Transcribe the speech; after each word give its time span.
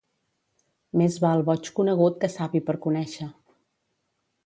Més 1.01 1.17
val 1.27 1.45
boig 1.51 1.71
conegut 1.81 2.19
que 2.25 2.33
savi 2.39 2.65
per 2.71 2.79
conèixer 2.87 3.33